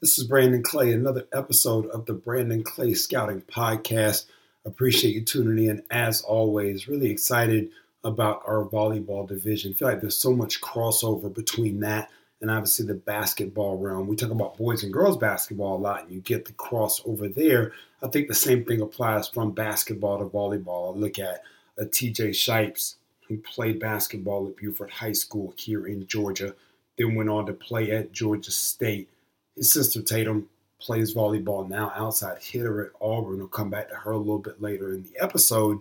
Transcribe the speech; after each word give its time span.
This 0.00 0.18
is 0.18 0.26
Brandon 0.26 0.62
Clay, 0.62 0.92
another 0.92 1.26
episode 1.32 1.86
of 1.86 2.04
the 2.04 2.12
Brandon 2.12 2.62
Clay 2.62 2.92
Scouting 2.94 3.42
Podcast. 3.42 4.26
Appreciate 4.66 5.14
you 5.14 5.22
tuning 5.22 5.66
in 5.66 5.82
as 5.90 6.20
always. 6.20 6.88
Really 6.88 7.10
excited 7.10 7.70
about 8.02 8.42
our 8.44 8.64
volleyball 8.64 9.26
division. 9.26 9.72
feel 9.72 9.88
like 9.88 10.00
there's 10.00 10.16
so 10.16 10.34
much 10.34 10.60
crossover 10.60 11.32
between 11.32 11.80
that 11.80 12.10
and 12.42 12.50
obviously 12.50 12.84
the 12.84 12.94
basketball 12.94 13.78
realm. 13.78 14.06
We 14.06 14.16
talk 14.16 14.32
about 14.32 14.58
boys 14.58 14.82
and 14.82 14.92
girls 14.92 15.16
basketball 15.16 15.76
a 15.76 15.78
lot, 15.78 16.02
and 16.02 16.12
you 16.12 16.20
get 16.20 16.44
the 16.44 16.52
crossover 16.52 17.32
there. 17.32 17.72
I 18.02 18.08
think 18.08 18.28
the 18.28 18.34
same 18.34 18.64
thing 18.64 18.82
applies 18.82 19.28
from 19.28 19.52
basketball 19.52 20.18
to 20.18 20.26
volleyball. 20.26 20.94
I 20.94 20.98
look 20.98 21.18
at 21.18 21.42
uh, 21.78 21.84
a 21.84 21.86
TJ 21.86 22.34
Shipes 22.34 22.96
who 23.28 23.38
played 23.38 23.80
basketball 23.80 24.48
at 24.48 24.56
Buford 24.56 24.90
High 24.90 25.12
School 25.12 25.54
here 25.56 25.86
in 25.86 26.06
Georgia, 26.06 26.54
then 26.98 27.14
went 27.14 27.30
on 27.30 27.46
to 27.46 27.54
play 27.54 27.90
at 27.92 28.12
Georgia 28.12 28.50
State 28.50 29.08
his 29.56 29.72
sister 29.72 30.02
Tatum 30.02 30.48
plays 30.80 31.14
volleyball 31.14 31.68
now 31.68 31.92
outside 31.94 32.42
hitter 32.42 32.84
at 32.84 32.92
Auburn. 33.00 33.38
We'll 33.38 33.48
come 33.48 33.70
back 33.70 33.88
to 33.88 33.94
her 33.94 34.12
a 34.12 34.18
little 34.18 34.38
bit 34.38 34.60
later 34.60 34.92
in 34.92 35.02
the 35.02 35.22
episode. 35.22 35.80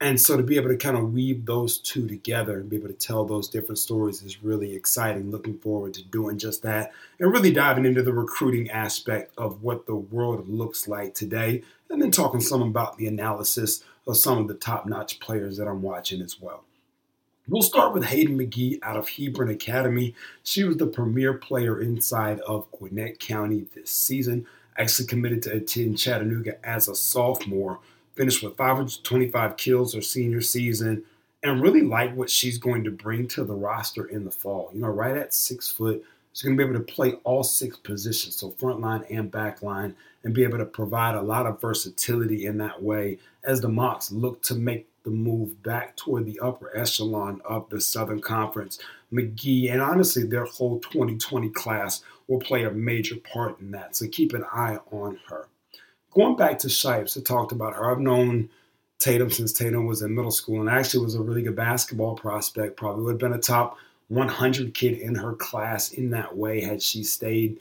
And 0.00 0.20
so 0.20 0.36
to 0.36 0.44
be 0.44 0.56
able 0.56 0.68
to 0.68 0.76
kind 0.76 0.96
of 0.96 1.12
weave 1.12 1.44
those 1.44 1.78
two 1.78 2.06
together 2.06 2.60
and 2.60 2.70
be 2.70 2.76
able 2.76 2.86
to 2.86 2.94
tell 2.94 3.24
those 3.24 3.48
different 3.48 3.78
stories 3.78 4.22
is 4.22 4.44
really 4.44 4.76
exciting. 4.76 5.32
Looking 5.32 5.58
forward 5.58 5.94
to 5.94 6.04
doing 6.04 6.38
just 6.38 6.62
that 6.62 6.92
and 7.18 7.32
really 7.32 7.52
diving 7.52 7.84
into 7.84 8.04
the 8.04 8.12
recruiting 8.12 8.70
aspect 8.70 9.32
of 9.36 9.62
what 9.62 9.86
the 9.86 9.96
world 9.96 10.48
looks 10.48 10.86
like 10.86 11.14
today. 11.14 11.64
And 11.90 12.00
then 12.00 12.12
talking 12.12 12.40
some 12.40 12.62
about 12.62 12.96
the 12.96 13.08
analysis 13.08 13.82
of 14.06 14.16
some 14.16 14.38
of 14.38 14.46
the 14.46 14.54
top 14.54 14.86
notch 14.86 15.18
players 15.18 15.56
that 15.56 15.66
I'm 15.66 15.82
watching 15.82 16.22
as 16.22 16.40
well. 16.40 16.62
We'll 17.50 17.62
start 17.62 17.94
with 17.94 18.04
Hayden 18.04 18.38
McGee 18.38 18.78
out 18.82 18.98
of 18.98 19.08
Hebron 19.08 19.48
Academy. 19.48 20.14
She 20.42 20.64
was 20.64 20.76
the 20.76 20.86
premier 20.86 21.32
player 21.32 21.80
inside 21.80 22.40
of 22.40 22.70
Gwinnett 22.72 23.20
County 23.20 23.64
this 23.74 23.90
season. 23.90 24.46
Actually 24.76 25.06
committed 25.06 25.42
to 25.44 25.54
attend 25.54 25.96
Chattanooga 25.96 26.62
as 26.62 26.88
a 26.88 26.94
sophomore. 26.94 27.78
Finished 28.14 28.42
with 28.42 28.58
525 28.58 29.56
kills 29.56 29.94
her 29.94 30.02
senior 30.02 30.42
season, 30.42 31.04
and 31.42 31.62
really 31.62 31.80
like 31.80 32.14
what 32.14 32.28
she's 32.28 32.58
going 32.58 32.84
to 32.84 32.90
bring 32.90 33.26
to 33.28 33.44
the 33.44 33.54
roster 33.54 34.04
in 34.04 34.26
the 34.26 34.30
fall. 34.30 34.68
You 34.74 34.82
know, 34.82 34.88
right 34.88 35.16
at 35.16 35.32
six 35.32 35.70
foot, 35.70 36.04
she's 36.34 36.42
going 36.42 36.54
to 36.54 36.62
be 36.62 36.68
able 36.68 36.78
to 36.78 36.92
play 36.92 37.14
all 37.24 37.42
six 37.42 37.78
positions, 37.78 38.36
so 38.36 38.50
front 38.50 38.82
line 38.82 39.06
and 39.08 39.30
back 39.30 39.62
line, 39.62 39.96
and 40.22 40.34
be 40.34 40.44
able 40.44 40.58
to 40.58 40.66
provide 40.66 41.14
a 41.14 41.22
lot 41.22 41.46
of 41.46 41.62
versatility 41.62 42.44
in 42.44 42.58
that 42.58 42.82
way 42.82 43.16
as 43.42 43.62
the 43.62 43.68
Mocs 43.68 44.12
look 44.12 44.42
to 44.42 44.54
make 44.54 44.86
the 45.04 45.10
move 45.10 45.62
back 45.62 45.96
toward 45.96 46.26
the 46.26 46.40
upper 46.40 46.76
echelon 46.76 47.40
of 47.44 47.68
the 47.70 47.80
Southern 47.80 48.20
Conference. 48.20 48.78
McGee 49.12 49.72
and 49.72 49.80
honestly 49.80 50.24
their 50.24 50.44
whole 50.44 50.80
2020 50.80 51.48
class 51.50 52.02
will 52.26 52.40
play 52.40 52.64
a 52.64 52.70
major 52.70 53.16
part 53.16 53.58
in 53.60 53.70
that. 53.70 53.96
So 53.96 54.06
keep 54.08 54.34
an 54.34 54.44
eye 54.52 54.78
on 54.90 55.18
her. 55.28 55.48
Going 56.10 56.36
back 56.36 56.58
to 56.60 56.68
Shipes, 56.68 57.16
I 57.16 57.20
talked 57.20 57.52
about 57.52 57.74
her. 57.74 57.90
I've 57.90 58.00
known 58.00 58.50
Tatum 58.98 59.30
since 59.30 59.52
Tatum 59.52 59.86
was 59.86 60.02
in 60.02 60.14
middle 60.14 60.30
school 60.30 60.60
and 60.60 60.68
actually 60.68 61.04
was 61.04 61.14
a 61.14 61.22
really 61.22 61.42
good 61.42 61.56
basketball 61.56 62.16
prospect. 62.16 62.76
Probably 62.76 63.04
would 63.04 63.12
have 63.12 63.20
been 63.20 63.32
a 63.32 63.38
top 63.38 63.78
100 64.08 64.74
kid 64.74 64.98
in 64.98 65.14
her 65.14 65.34
class 65.34 65.92
in 65.92 66.10
that 66.10 66.36
way 66.36 66.60
had 66.60 66.82
she 66.82 67.04
stayed 67.04 67.60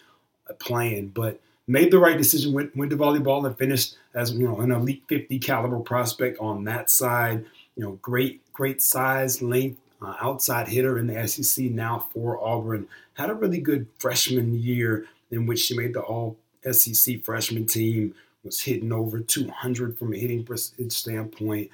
playing. 0.60 1.10
But 1.10 1.40
made 1.68 1.92
the 1.92 2.00
right 2.00 2.18
decision, 2.18 2.54
went, 2.54 2.76
went 2.76 2.92
to 2.92 2.98
volleyball 2.98 3.46
and 3.46 3.58
finished 3.58 3.98
as 4.14 4.32
you 4.32 4.48
know 4.48 4.60
an 4.60 4.72
elite 4.72 5.04
50 5.08 5.38
caliber 5.40 5.80
prospect 5.80 6.40
on 6.40 6.64
that 6.64 6.90
side. 6.90 7.46
You 7.76 7.84
know, 7.84 7.92
great 8.02 8.42
great 8.54 8.82
size, 8.82 9.42
length, 9.42 9.80
uh, 10.02 10.16
outside 10.22 10.68
hitter 10.68 10.98
in 10.98 11.08
the 11.08 11.28
SEC 11.28 11.66
now 11.66 12.08
for 12.14 12.44
Auburn. 12.44 12.88
Had 13.14 13.30
a 13.30 13.36
really 13.36 13.60
good 13.60 13.88
freshman 14.00 14.60
year 14.60 15.06
in 15.32 15.46
which 15.46 15.60
she 15.60 15.78
made 15.78 15.94
the 15.94 16.02
All 16.02 16.38
SEC 16.72 17.24
freshman 17.24 17.66
team. 17.66 18.16
Was 18.44 18.62
hitting 18.62 18.94
over 18.94 19.20
200 19.20 19.98
from 19.98 20.14
a 20.14 20.18
hitting 20.18 20.46
percentage 20.46 20.94
standpoint. 20.94 21.70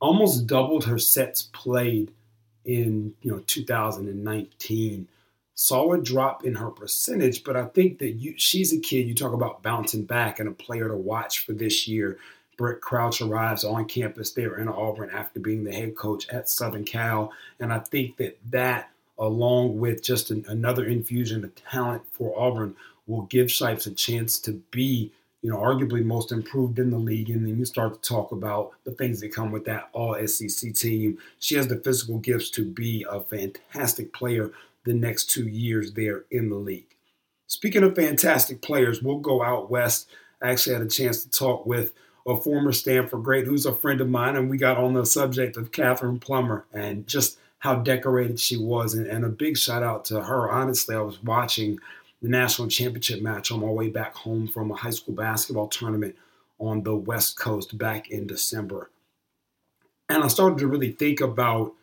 Almost 0.00 0.46
doubled 0.46 0.84
her 0.84 0.98
sets 0.98 1.42
played 1.52 2.10
in 2.64 3.14
you 3.20 3.30
know 3.32 3.42
2019 3.46 5.08
saw 5.60 5.92
a 5.92 6.00
drop 6.00 6.42
in 6.42 6.54
her 6.54 6.70
percentage, 6.70 7.44
but 7.44 7.54
I 7.54 7.66
think 7.66 7.98
that 7.98 8.12
you, 8.12 8.32
she's 8.38 8.72
a 8.72 8.80
kid. 8.80 9.06
You 9.06 9.14
talk 9.14 9.34
about 9.34 9.62
bouncing 9.62 10.04
back 10.04 10.40
and 10.40 10.48
a 10.48 10.52
player 10.52 10.88
to 10.88 10.96
watch 10.96 11.40
for 11.40 11.52
this 11.52 11.86
year. 11.86 12.16
Brent 12.56 12.80
Crouch 12.80 13.20
arrives 13.20 13.62
on 13.62 13.84
campus 13.84 14.30
there 14.30 14.58
in 14.58 14.68
Auburn 14.68 15.10
after 15.10 15.38
being 15.38 15.64
the 15.64 15.74
head 15.74 15.96
coach 15.96 16.26
at 16.30 16.48
Southern 16.48 16.84
Cal, 16.84 17.30
and 17.58 17.74
I 17.74 17.78
think 17.80 18.16
that 18.16 18.38
that, 18.48 18.88
along 19.18 19.78
with 19.78 20.02
just 20.02 20.30
an, 20.30 20.46
another 20.48 20.86
infusion 20.86 21.44
of 21.44 21.54
talent 21.54 22.04
for 22.10 22.32
Auburn, 22.40 22.74
will 23.06 23.22
give 23.22 23.52
Shipes 23.52 23.84
a 23.84 23.92
chance 23.92 24.38
to 24.38 24.52
be, 24.70 25.12
you 25.42 25.50
know, 25.50 25.58
arguably 25.58 26.02
most 26.02 26.32
improved 26.32 26.78
in 26.78 26.90
the 26.90 26.98
league. 26.98 27.28
And 27.28 27.46
then 27.46 27.58
you 27.58 27.66
start 27.66 28.02
to 28.02 28.08
talk 28.08 28.32
about 28.32 28.72
the 28.84 28.92
things 28.92 29.20
that 29.20 29.34
come 29.34 29.52
with 29.52 29.66
that 29.66 29.90
All 29.92 30.16
SEC 30.26 30.72
team. 30.74 31.18
She 31.38 31.56
has 31.56 31.68
the 31.68 31.76
physical 31.76 32.16
gifts 32.16 32.48
to 32.50 32.64
be 32.64 33.04
a 33.10 33.20
fantastic 33.20 34.14
player 34.14 34.52
the 34.84 34.94
next 34.94 35.30
two 35.30 35.48
years 35.48 35.92
there 35.92 36.24
in 36.30 36.48
the 36.48 36.56
league. 36.56 36.96
Speaking 37.46 37.82
of 37.82 37.96
fantastic 37.96 38.62
players, 38.62 39.02
we'll 39.02 39.18
go 39.18 39.42
out 39.42 39.70
west. 39.70 40.08
I 40.40 40.50
actually 40.50 40.74
had 40.74 40.82
a 40.82 40.88
chance 40.88 41.22
to 41.24 41.30
talk 41.30 41.66
with 41.66 41.92
a 42.26 42.36
former 42.40 42.72
Stanford 42.72 43.24
great 43.24 43.46
who's 43.46 43.66
a 43.66 43.74
friend 43.74 44.00
of 44.00 44.08
mine, 44.08 44.36
and 44.36 44.48
we 44.48 44.56
got 44.56 44.76
on 44.76 44.94
the 44.94 45.04
subject 45.04 45.56
of 45.56 45.72
Kathryn 45.72 46.20
Plummer 46.20 46.64
and 46.72 47.06
just 47.06 47.38
how 47.58 47.76
decorated 47.76 48.38
she 48.38 48.56
was. 48.56 48.94
And, 48.94 49.06
and 49.06 49.24
a 49.24 49.28
big 49.28 49.56
shout 49.56 49.82
out 49.82 50.04
to 50.06 50.22
her. 50.22 50.50
Honestly, 50.50 50.94
I 50.94 51.00
was 51.00 51.22
watching 51.22 51.78
the 52.22 52.28
national 52.28 52.68
championship 52.68 53.22
match 53.22 53.50
on 53.50 53.60
my 53.60 53.66
way 53.66 53.88
back 53.88 54.14
home 54.14 54.46
from 54.46 54.70
a 54.70 54.76
high 54.76 54.90
school 54.90 55.14
basketball 55.14 55.68
tournament 55.68 56.14
on 56.58 56.82
the 56.82 56.94
West 56.94 57.38
Coast 57.38 57.76
back 57.78 58.10
in 58.10 58.26
December. 58.26 58.90
And 60.08 60.22
I 60.22 60.28
started 60.28 60.58
to 60.58 60.66
really 60.66 60.92
think 60.92 61.20
about 61.20 61.74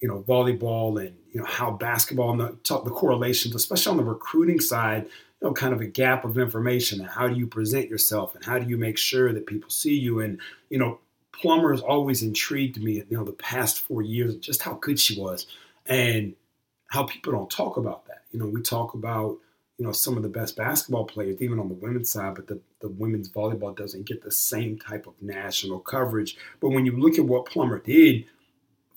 you 0.00 0.08
know 0.08 0.22
volleyball 0.22 1.00
and 1.00 1.16
you 1.32 1.40
know 1.40 1.46
how 1.46 1.70
basketball 1.70 2.30
and 2.32 2.40
the, 2.40 2.80
the 2.84 2.90
correlations, 2.90 3.54
especially 3.54 3.90
on 3.90 3.96
the 3.96 4.04
recruiting 4.04 4.60
side, 4.60 5.04
you 5.04 5.48
know, 5.48 5.52
kind 5.52 5.72
of 5.72 5.80
a 5.80 5.86
gap 5.86 6.24
of 6.24 6.38
information 6.38 7.00
and 7.00 7.08
how 7.08 7.28
do 7.28 7.34
you 7.34 7.46
present 7.46 7.88
yourself 7.88 8.34
and 8.34 8.44
how 8.44 8.58
do 8.58 8.68
you 8.68 8.76
make 8.76 8.98
sure 8.98 9.32
that 9.32 9.46
people 9.46 9.70
see 9.70 9.96
you 9.96 10.20
and 10.20 10.40
you 10.70 10.78
know 10.78 10.98
Plummer 11.40 11.72
has 11.72 11.82
always 11.82 12.22
intrigued 12.22 12.82
me, 12.82 13.02
you 13.08 13.16
know, 13.16 13.24
the 13.24 13.32
past 13.32 13.80
four 13.80 14.02
years, 14.02 14.36
just 14.36 14.62
how 14.62 14.74
good 14.74 14.98
she 14.98 15.20
was 15.20 15.46
and 15.84 16.34
how 16.88 17.04
people 17.04 17.32
don't 17.32 17.50
talk 17.50 17.76
about 17.76 18.06
that. 18.06 18.22
You 18.32 18.38
know, 18.38 18.46
we 18.46 18.62
talk 18.62 18.94
about, 18.94 19.38
you 19.78 19.84
know, 19.84 19.92
some 19.92 20.16
of 20.16 20.22
the 20.22 20.28
best 20.28 20.56
basketball 20.56 21.04
players, 21.04 21.42
even 21.42 21.58
on 21.58 21.68
the 21.68 21.74
women's 21.74 22.10
side, 22.10 22.36
but 22.36 22.46
the, 22.46 22.60
the 22.80 22.88
women's 22.88 23.28
volleyball 23.28 23.76
doesn't 23.76 24.06
get 24.06 24.22
the 24.22 24.30
same 24.30 24.78
type 24.78 25.06
of 25.06 25.14
national 25.20 25.80
coverage. 25.80 26.36
But 26.60 26.70
when 26.70 26.86
you 26.86 26.92
look 26.96 27.18
at 27.18 27.26
what 27.26 27.46
Plummer 27.46 27.80
did, 27.80 28.24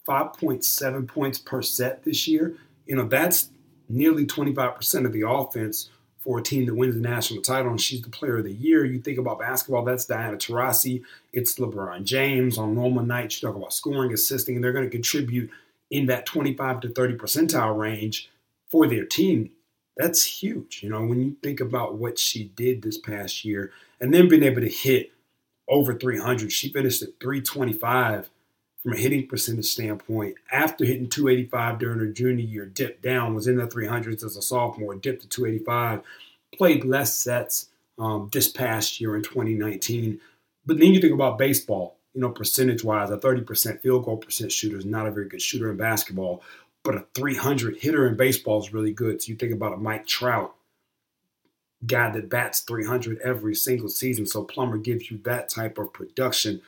5.7 0.09 1.07
points 1.07 1.37
per 1.37 1.61
set 1.61 2.03
this 2.03 2.27
year, 2.27 2.55
you 2.87 2.95
know, 2.95 3.07
that's 3.07 3.49
nearly 3.87 4.25
25% 4.25 5.05
of 5.05 5.13
the 5.13 5.27
offense 5.27 5.89
for 6.19 6.39
a 6.39 6.43
team 6.43 6.65
that 6.65 6.75
wins 6.75 6.95
the 6.95 7.01
national 7.01 7.41
title 7.41 7.69
and 7.69 7.79
she's 7.79 8.01
the 8.01 8.09
player 8.09 8.39
of 8.39 8.43
the 8.43 8.53
year. 8.53 8.83
You 8.83 8.99
think 8.99 9.19
about 9.19 9.39
basketball, 9.39 9.85
that's 9.85 10.05
Diana 10.05 10.37
Taurasi, 10.37 11.03
it's 11.31 11.55
LeBron 11.55 12.03
James. 12.03 12.57
On 12.57 12.75
normal 12.75 13.03
nights, 13.03 13.41
you 13.41 13.47
talk 13.47 13.55
about 13.55 13.73
scoring, 13.73 14.11
assisting, 14.13 14.55
and 14.55 14.63
they're 14.63 14.73
going 14.73 14.85
to 14.85 14.91
contribute 14.91 15.49
in 15.89 16.07
that 16.07 16.25
25 16.25 16.81
to 16.81 16.89
30 16.89 17.15
percentile 17.15 17.77
range 17.77 18.29
for 18.67 18.85
their 18.87 19.05
team. 19.05 19.51
That's 19.95 20.23
huge. 20.23 20.81
You 20.83 20.89
know, 20.89 21.03
when 21.05 21.21
you 21.21 21.35
think 21.41 21.59
about 21.59 21.95
what 21.95 22.19
she 22.19 22.45
did 22.55 22.81
this 22.81 22.97
past 22.97 23.43
year 23.45 23.71
and 23.99 24.13
then 24.13 24.27
being 24.27 24.43
able 24.43 24.61
to 24.61 24.69
hit 24.69 25.11
over 25.67 25.93
300, 25.93 26.51
she 26.51 26.71
finished 26.71 27.01
at 27.01 27.19
325 27.19 28.29
from 28.83 28.93
a 28.93 28.97
hitting 28.97 29.27
percentage 29.27 29.65
standpoint, 29.65 30.35
after 30.51 30.85
hitting 30.85 31.09
285 31.09 31.79
during 31.79 31.99
her 31.99 32.07
junior 32.07 32.45
year, 32.45 32.65
dipped 32.65 33.01
down, 33.01 33.35
was 33.35 33.47
in 33.47 33.57
the 33.57 33.67
300s 33.67 34.23
as 34.23 34.37
a 34.37 34.41
sophomore, 34.41 34.95
dipped 34.95 35.21
to 35.21 35.27
285, 35.27 36.01
played 36.55 36.85
less 36.85 37.15
sets 37.15 37.67
um, 37.97 38.29
this 38.31 38.47
past 38.47 39.01
year 39.01 39.15
in 39.15 39.21
2019. 39.21 40.19
But 40.65 40.79
then 40.79 40.93
you 40.93 41.01
think 41.01 41.13
about 41.13 41.37
baseball, 41.37 41.97
you 42.13 42.21
know, 42.21 42.29
percentage 42.29 42.83
wise, 42.83 43.09
a 43.09 43.17
30% 43.17 43.81
field 43.81 44.05
goal 44.05 44.17
percent 44.17 44.51
shooter 44.51 44.77
is 44.77 44.85
not 44.85 45.07
a 45.07 45.11
very 45.11 45.27
good 45.27 45.41
shooter 45.41 45.69
in 45.69 45.77
basketball, 45.77 46.41
but 46.83 46.95
a 46.95 47.05
300 47.15 47.77
hitter 47.77 48.07
in 48.07 48.15
baseball 48.15 48.59
is 48.59 48.73
really 48.73 48.93
good. 48.93 49.21
So 49.21 49.29
you 49.29 49.35
think 49.35 49.53
about 49.53 49.73
a 49.73 49.77
Mike 49.77 50.07
Trout, 50.07 50.55
guy 51.85 52.11
that 52.11 52.29
bats 52.29 52.61
300 52.61 53.19
every 53.19 53.55
single 53.55 53.89
season. 53.89 54.25
So 54.25 54.43
Plummer 54.43 54.77
gives 54.77 55.11
you 55.11 55.19
that 55.23 55.49
type 55.49 55.77
of 55.77 55.91
production 55.91 56.61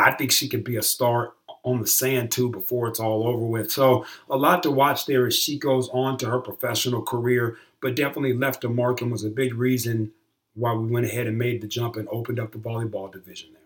I 0.00 0.12
think 0.12 0.32
she 0.32 0.48
could 0.48 0.64
be 0.64 0.76
a 0.76 0.82
star 0.82 1.34
on 1.62 1.80
the 1.80 1.86
sand 1.86 2.30
too 2.30 2.48
before 2.48 2.88
it's 2.88 3.00
all 3.00 3.26
over 3.26 3.44
with. 3.44 3.70
So 3.70 4.06
a 4.28 4.36
lot 4.36 4.62
to 4.62 4.70
watch 4.70 5.06
there 5.06 5.26
as 5.26 5.36
she 5.36 5.58
goes 5.58 5.88
on 5.90 6.16
to 6.18 6.30
her 6.30 6.38
professional 6.38 7.02
career, 7.02 7.58
but 7.82 7.96
definitely 7.96 8.32
left 8.32 8.64
a 8.64 8.68
mark 8.68 9.02
and 9.02 9.12
was 9.12 9.24
a 9.24 9.30
big 9.30 9.54
reason 9.54 10.12
why 10.54 10.72
we 10.72 10.86
went 10.86 11.06
ahead 11.06 11.26
and 11.26 11.38
made 11.38 11.60
the 11.60 11.66
jump 11.66 11.96
and 11.96 12.08
opened 12.10 12.40
up 12.40 12.52
the 12.52 12.58
volleyball 12.58 13.12
division 13.12 13.50
there. 13.52 13.60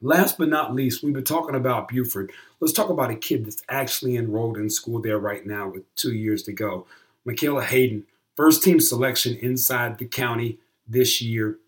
Last 0.00 0.38
but 0.38 0.48
not 0.48 0.74
least, 0.74 1.02
we've 1.02 1.14
been 1.14 1.24
talking 1.24 1.54
about 1.54 1.88
Buford. 1.88 2.32
Let's 2.60 2.72
talk 2.72 2.90
about 2.90 3.10
a 3.10 3.16
kid 3.16 3.46
that's 3.46 3.62
actually 3.68 4.16
enrolled 4.16 4.58
in 4.58 4.68
school 4.68 5.00
there 5.00 5.18
right 5.18 5.46
now 5.46 5.68
with 5.68 5.94
two 5.94 6.12
years 6.12 6.42
to 6.44 6.52
go. 6.52 6.86
Mikayla 7.26 7.64
Hayden 7.64 8.04
first 8.36 8.62
team 8.62 8.80
selection 8.80 9.36
inside 9.36 9.98
the 9.98 10.06
county 10.06 10.58
this 10.86 11.22
year. 11.22 11.58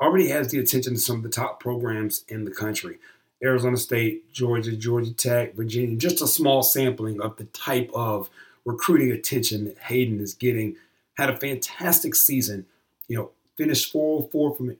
Already 0.00 0.28
has 0.28 0.50
the 0.50 0.58
attention 0.58 0.94
of 0.94 1.00
some 1.00 1.16
of 1.16 1.22
the 1.22 1.28
top 1.28 1.58
programs 1.60 2.24
in 2.28 2.44
the 2.44 2.50
country. 2.50 2.98
Arizona 3.42 3.76
State, 3.76 4.32
Georgia, 4.32 4.76
Georgia 4.76 5.12
Tech, 5.12 5.54
Virginia, 5.54 5.96
just 5.96 6.22
a 6.22 6.26
small 6.26 6.62
sampling 6.62 7.20
of 7.20 7.36
the 7.36 7.44
type 7.44 7.90
of 7.94 8.30
recruiting 8.64 9.10
attention 9.12 9.64
that 9.64 9.78
Hayden 9.78 10.20
is 10.20 10.34
getting. 10.34 10.76
Had 11.16 11.30
a 11.30 11.36
fantastic 11.36 12.14
season. 12.14 12.66
You 13.08 13.16
know, 13.16 13.30
finished 13.56 13.92
404 13.92 14.56
from 14.56 14.70
a 14.70 14.74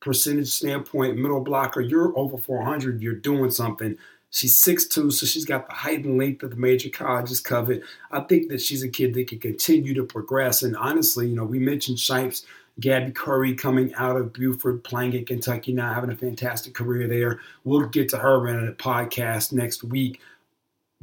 percentage 0.00 0.48
standpoint, 0.48 1.16
middle 1.16 1.40
blocker. 1.40 1.80
You're 1.80 2.16
over 2.18 2.36
400, 2.36 3.00
you're 3.00 3.14
doing 3.14 3.50
something. 3.50 3.96
She's 4.30 4.62
6'2, 4.62 5.12
so 5.12 5.26
she's 5.26 5.44
got 5.44 5.68
the 5.68 5.74
height 5.74 6.04
and 6.04 6.16
length 6.16 6.40
that 6.40 6.50
the 6.50 6.56
major 6.56 6.88
colleges 6.88 7.38
covet. 7.38 7.82
I 8.10 8.20
think 8.20 8.48
that 8.48 8.62
she's 8.62 8.82
a 8.82 8.88
kid 8.88 9.12
that 9.14 9.28
can 9.28 9.38
continue 9.38 9.92
to 9.92 10.04
progress. 10.04 10.62
And 10.62 10.74
honestly, 10.74 11.28
you 11.28 11.36
know, 11.36 11.44
we 11.44 11.58
mentioned 11.58 11.98
Shipes, 11.98 12.46
Gabby 12.80 13.12
Curry 13.12 13.54
coming 13.54 13.94
out 13.94 14.16
of 14.16 14.32
Buford, 14.32 14.82
playing 14.84 15.16
at 15.16 15.26
Kentucky 15.26 15.72
now, 15.72 15.92
having 15.92 16.10
a 16.10 16.16
fantastic 16.16 16.74
career 16.74 17.06
there. 17.06 17.40
We'll 17.64 17.86
get 17.86 18.08
to 18.10 18.18
her 18.18 18.48
in 18.48 18.68
a 18.68 18.72
podcast 18.72 19.52
next 19.52 19.84
week 19.84 20.20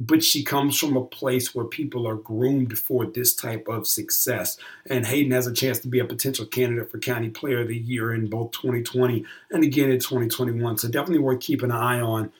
but 0.00 0.24
she 0.24 0.42
comes 0.42 0.78
from 0.78 0.96
a 0.96 1.04
place 1.04 1.54
where 1.54 1.66
people 1.66 2.08
are 2.08 2.14
groomed 2.14 2.78
for 2.78 3.04
this 3.04 3.34
type 3.34 3.68
of 3.68 3.86
success. 3.86 4.56
And 4.88 5.06
Hayden 5.06 5.32
has 5.32 5.46
a 5.46 5.52
chance 5.52 5.78
to 5.80 5.88
be 5.88 5.98
a 5.98 6.06
potential 6.06 6.46
candidate 6.46 6.90
for 6.90 6.98
County 6.98 7.28
Player 7.28 7.60
of 7.60 7.68
the 7.68 7.76
Year 7.76 8.14
in 8.14 8.30
both 8.30 8.52
2020 8.52 9.24
and 9.50 9.62
again 9.62 9.90
in 9.90 9.98
2021. 9.98 10.78
So 10.78 10.88
definitely 10.88 11.18
worth 11.18 11.40
keeping 11.40 11.70
an 11.70 11.76
eye 11.76 12.00
on. 12.00 12.32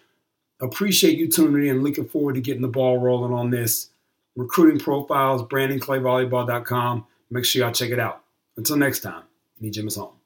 Appreciate 0.58 1.18
you 1.18 1.28
tuning 1.28 1.66
in. 1.66 1.82
Looking 1.82 2.08
forward 2.08 2.36
to 2.36 2.40
getting 2.40 2.62
the 2.62 2.68
ball 2.68 2.98
rolling 2.98 3.34
on 3.34 3.50
this. 3.50 3.90
Recruiting 4.36 4.80
profiles, 4.80 5.42
BrandonClayVolleyball.com. 5.42 7.06
Make 7.30 7.44
sure 7.44 7.62
y'all 7.62 7.72
check 7.72 7.90
it 7.90 8.00
out. 8.00 8.24
Until 8.56 8.76
next 8.76 9.00
time, 9.00 9.24
Any 9.60 9.70
Jim 9.70 9.88
is 9.88 9.96
home. 9.96 10.19